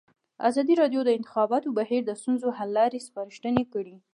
[0.47, 3.95] ازادي راډیو د د انتخاباتو بهیر د ستونزو حل لارې سپارښتنې کړي.